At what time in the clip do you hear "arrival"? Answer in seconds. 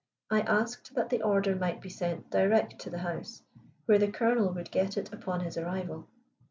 5.57-6.07